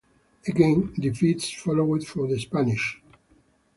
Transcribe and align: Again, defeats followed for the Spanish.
Again, 0.47 0.93
defeats 0.97 1.51
followed 1.53 2.07
for 2.07 2.25
the 2.27 2.39
Spanish. 2.39 2.99